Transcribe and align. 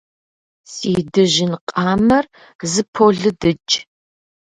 Си 0.71 0.91
дыжьын 1.13 1.53
къамэр 1.69 2.25
зыполыдыкӏ. 2.71 3.73